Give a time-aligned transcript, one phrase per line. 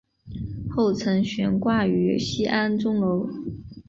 [0.71, 3.29] 后曾悬挂于西安钟楼。